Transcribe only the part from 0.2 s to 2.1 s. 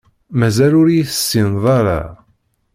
Mazal ur iyi-tessineḍ ara.